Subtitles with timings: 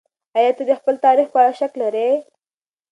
[0.37, 2.09] ايا ته د خپل تاريخ په اړه شک لرې؟